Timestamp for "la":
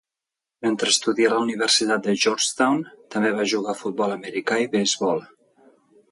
1.33-1.41